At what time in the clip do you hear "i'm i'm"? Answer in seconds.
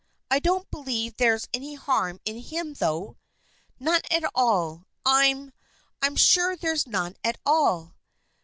5.05-6.15